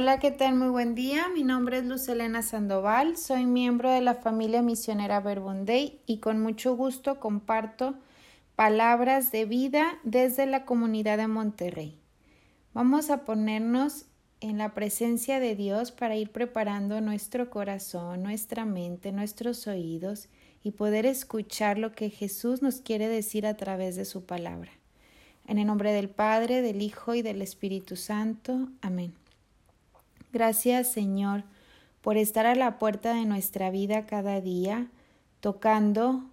[0.00, 0.54] Hola, ¿qué tal?
[0.54, 1.26] Muy buen día.
[1.34, 3.16] Mi nombre es Luz Elena Sandoval.
[3.16, 7.96] Soy miembro de la familia misionera Verbundey y con mucho gusto comparto
[8.54, 11.98] palabras de vida desde la comunidad de Monterrey.
[12.74, 14.04] Vamos a ponernos
[14.38, 20.28] en la presencia de Dios para ir preparando nuestro corazón, nuestra mente, nuestros oídos
[20.62, 24.70] y poder escuchar lo que Jesús nos quiere decir a través de su palabra.
[25.48, 28.68] En el nombre del Padre, del Hijo y del Espíritu Santo.
[28.80, 29.12] Amén.
[30.32, 31.44] Gracias Señor
[32.02, 34.90] por estar a la puerta de nuestra vida cada día,
[35.40, 36.24] tocando,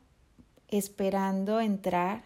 [0.67, 2.23] esperando entrar.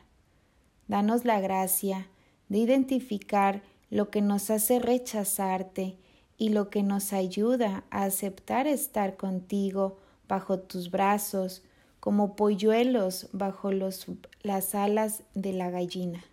[0.87, 2.07] Danos la gracia
[2.47, 5.97] de identificar lo que nos hace rechazarte
[6.37, 11.63] y lo que nos ayuda a aceptar estar contigo bajo tus brazos,
[11.99, 14.05] como polluelos bajo los,
[14.41, 16.23] las alas de la gallina.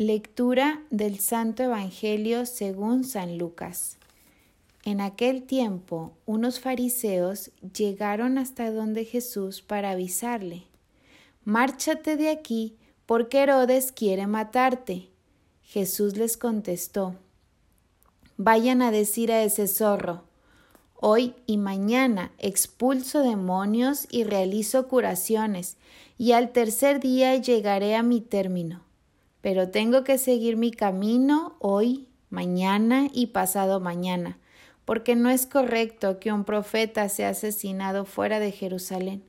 [0.00, 3.96] Lectura del Santo Evangelio según San Lucas.
[4.84, 10.62] En aquel tiempo unos fariseos llegaron hasta donde Jesús para avisarle,
[11.44, 15.08] Márchate de aquí, porque Herodes quiere matarte.
[15.64, 17.16] Jesús les contestó,
[18.36, 20.22] Vayan a decir a ese zorro,
[20.94, 25.76] Hoy y mañana expulso demonios y realizo curaciones,
[26.18, 28.86] y al tercer día llegaré a mi término
[29.40, 34.38] pero tengo que seguir mi camino hoy, mañana y pasado mañana,
[34.84, 39.22] porque no es correcto que un profeta sea asesinado fuera de Jerusalén.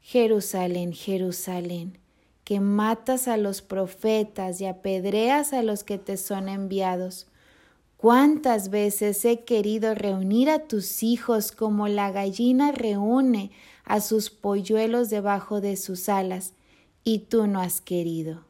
[0.00, 1.98] Jerusalén, Jerusalén,
[2.44, 7.26] que matas a los profetas y apedreas a los que te son enviados.
[7.96, 13.50] ¿Cuántas veces he querido reunir a tus hijos como la gallina reúne
[13.84, 16.54] a sus polluelos debajo de sus alas,
[17.04, 18.49] y tú no has querido?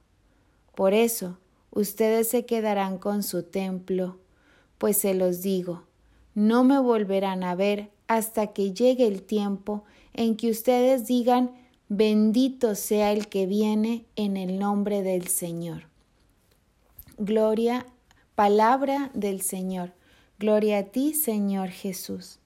[0.81, 1.37] Por eso
[1.71, 4.17] ustedes se quedarán con su templo,
[4.79, 5.83] pues se los digo,
[6.35, 11.51] no me volverán a ver hasta que llegue el tiempo en que ustedes digan,
[11.91, 15.83] bendito sea el que viene en el nombre del Señor.
[17.19, 17.85] Gloria,
[18.35, 19.93] palabra del Señor.
[20.39, 22.40] Gloria a ti, Señor Jesús.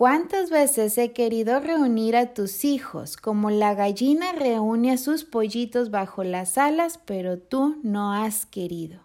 [0.00, 5.90] ¿Cuántas veces he querido reunir a tus hijos como la gallina reúne a sus pollitos
[5.90, 9.00] bajo las alas, pero tú no has querido?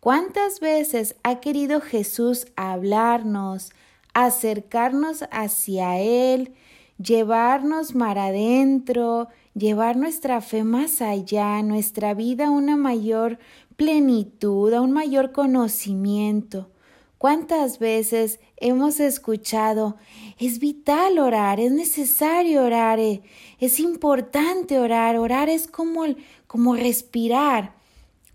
[0.00, 3.72] ¿Cuántas veces ha querido Jesús hablarnos,
[4.14, 6.54] acercarnos hacia Él,
[6.96, 13.38] llevarnos mar adentro, llevar nuestra fe más allá, nuestra vida a una mayor
[13.76, 16.70] plenitud, a un mayor conocimiento?
[17.18, 19.96] ¿Cuántas veces hemos escuchado
[20.38, 23.22] es vital orar, es necesario orar, eh,
[23.58, 26.04] es importante orar, orar es como,
[26.46, 27.74] como respirar?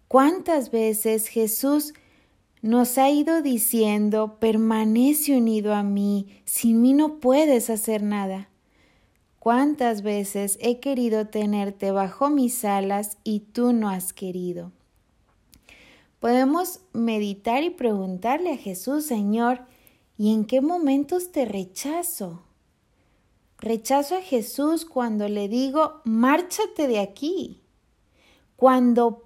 [0.09, 1.94] ¿Cuántas veces Jesús
[2.61, 8.50] nos ha ido diciendo, permanece unido a mí, sin mí no puedes hacer nada?
[9.39, 14.73] ¿Cuántas veces he querido tenerte bajo mis alas y tú no has querido?
[16.23, 19.66] Podemos meditar y preguntarle a Jesús, Señor,
[20.17, 22.44] ¿y en qué momentos te rechazo?
[23.57, 27.62] Rechazo a Jesús cuando le digo, márchate de aquí.
[28.56, 29.25] Cuando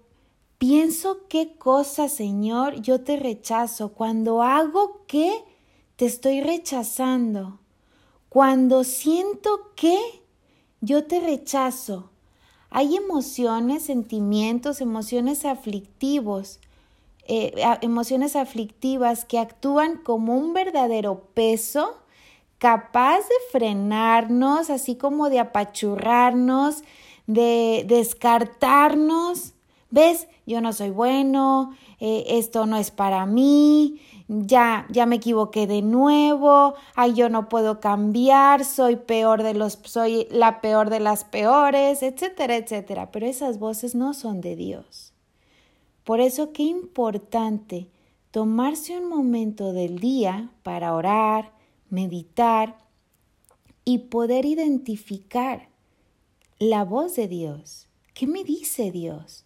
[0.58, 3.90] pienso qué cosa, Señor, yo te rechazo.
[3.90, 5.44] Cuando hago qué,
[5.98, 7.60] te estoy rechazando.
[8.28, 10.00] Cuando siento qué,
[10.82, 12.10] yo te rechazo.
[12.72, 16.60] Hay emociones, sentimientos, emociones aflictivos
[17.28, 21.98] eh, emociones aflictivas que actúan como un verdadero peso
[22.58, 26.84] capaz de frenarnos, así como de apachurrarnos,
[27.28, 29.54] de descartarnos.
[29.90, 30.28] ¿Ves?
[30.46, 35.82] Yo no soy bueno, eh, esto no es para mí, ya, ya me equivoqué de
[35.82, 41.24] nuevo, ay, yo no puedo cambiar, soy peor de los, soy la peor de las
[41.24, 43.12] peores, etcétera, etcétera.
[43.12, 45.14] Pero esas voces no son de Dios.
[46.08, 47.90] Por eso qué importante
[48.32, 51.52] tomarse un momento del día para orar,
[51.90, 52.78] meditar
[53.84, 55.68] y poder identificar
[56.60, 57.90] la voz de Dios.
[58.14, 59.44] ¿Qué me dice Dios?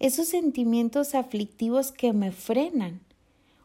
[0.00, 3.00] Esos sentimientos aflictivos que me frenan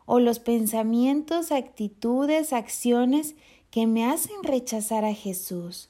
[0.05, 3.33] o los pensamientos, actitudes, acciones
[3.71, 5.89] que me hacen rechazar a Jesús.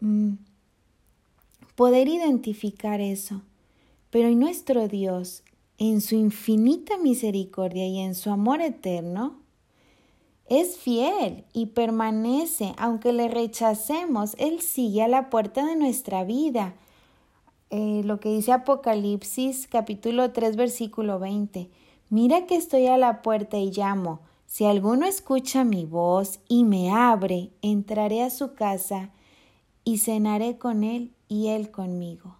[0.00, 0.34] Mm.
[1.76, 3.40] Poder identificar eso
[4.10, 5.42] pero en nuestro Dios,
[5.78, 9.40] en su infinita misericordia y en su amor eterno,
[10.50, 16.74] es fiel y permanece, aunque le rechacemos, Él sigue a la puerta de nuestra vida.
[17.70, 21.70] Eh, lo que dice Apocalipsis capítulo 3 versículo 20.
[22.08, 24.22] Mira que estoy a la puerta y llamo.
[24.46, 29.10] Si alguno escucha mi voz y me abre, entraré a su casa
[29.84, 32.39] y cenaré con él y él conmigo.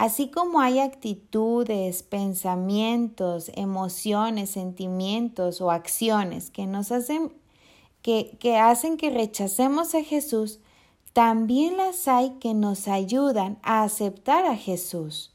[0.00, 7.34] Así como hay actitudes, pensamientos, emociones, sentimientos o acciones que nos hacen
[8.00, 10.60] que, hacen que rechacemos a Jesús,
[11.12, 15.34] también las hay que nos ayudan a aceptar a Jesús.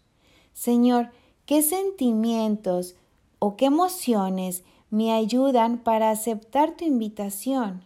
[0.53, 1.11] Señor,
[1.45, 2.95] ¿qué sentimientos
[3.37, 7.83] o qué emociones me ayudan para aceptar tu invitación?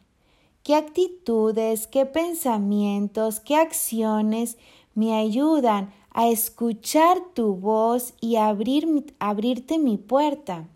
[0.64, 4.58] ¿Qué actitudes, qué pensamientos, qué acciones
[4.96, 10.68] me ayudan a escuchar tu voz y abrir, abrirte mi puerta?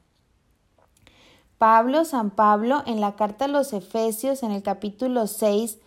[1.58, 5.80] Pablo, San Pablo, en la carta a los Efesios, en el capítulo 6,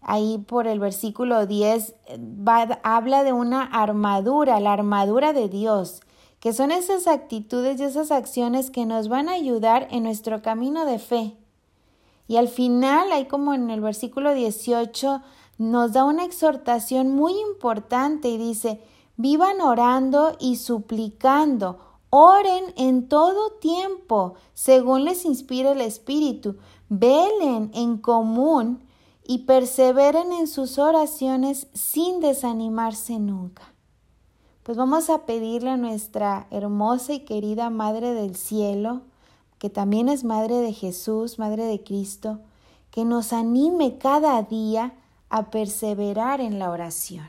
[0.00, 1.94] ahí por el versículo 10,
[2.82, 6.00] habla de una armadura, la armadura de Dios,
[6.40, 10.86] que son esas actitudes y esas acciones que nos van a ayudar en nuestro camino
[10.86, 11.36] de fe.
[12.26, 15.22] Y al final, ahí como en el versículo 18,
[15.58, 18.80] nos da una exhortación muy importante y dice,
[19.16, 21.78] vivan orando y suplicando,
[22.10, 26.56] oren en todo tiempo, según les inspire el Espíritu,
[26.88, 28.84] velen en común
[29.24, 33.74] y perseveren en sus oraciones sin desanimarse nunca.
[34.62, 39.02] Pues vamos a pedirle a nuestra hermosa y querida Madre del Cielo,
[39.58, 42.40] que también es Madre de Jesús, Madre de Cristo,
[42.90, 44.94] que nos anime cada día
[45.28, 47.28] a perseverar en la oración.